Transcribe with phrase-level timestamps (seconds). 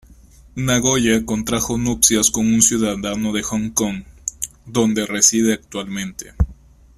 [0.55, 4.03] Nagoya contrajo nupcias con un ciudadano de Hong Kong,
[4.65, 6.33] donde reside actualmente.